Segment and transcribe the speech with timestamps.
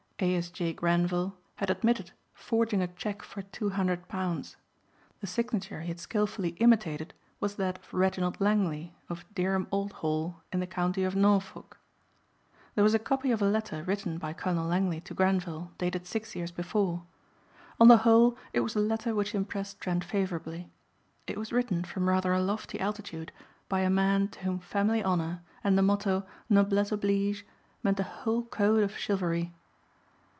[0.23, 0.35] A.
[0.35, 0.51] S.
[0.51, 0.71] J.
[0.71, 4.55] Grenvil had admitted forging a check for two hundred pounds.
[5.19, 10.43] The signature he had skilfully imitated was that of Reginald Langley of Dereham Old Hall
[10.53, 11.79] in the county of Norfolk.
[12.75, 16.35] There was a copy of a letter written by Colonel Langley to Grenvil dated six
[16.35, 17.01] years before.
[17.79, 20.69] On the whole it was a letter which impressed Trent favorably.
[21.25, 23.31] It was written from rather a lofty altitude
[23.67, 27.43] by a man to whom family honor and the motto noblesse oblige
[27.81, 29.55] meant a whole code of chivalry.